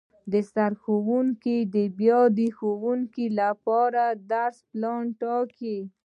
سرښوونکی 0.51 1.57
بیا 1.99 2.19
د 2.37 2.39
ښوونکو 2.57 3.25
لپاره 3.39 4.03
درسي 4.31 4.61
پلان 4.69 5.03
ټاکي 5.21 5.77